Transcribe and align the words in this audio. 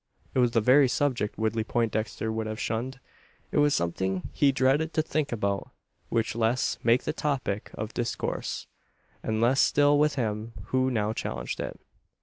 It 0.33 0.39
was 0.39 0.49
the 0.49 0.61
very 0.61 0.87
subject 0.87 1.37
Woodley 1.37 1.63
Poindexter 1.63 2.31
would 2.31 2.47
have 2.47 2.59
shunned. 2.59 2.99
It 3.51 3.59
was 3.59 3.75
something 3.75 4.27
he 4.33 4.51
dreaded 4.51 4.93
to 4.95 5.03
think 5.03 5.31
about, 5.31 5.69
much 6.09 6.35
less 6.35 6.79
make 6.83 7.03
the 7.03 7.13
topic 7.13 7.69
of 7.75 7.93
discourse; 7.93 8.65
and 9.21 9.39
less 9.39 9.61
still 9.61 9.99
with 9.99 10.15
him 10.15 10.53
who 10.69 10.89
now 10.89 11.13
challenged 11.13 11.59
it. 11.59 11.79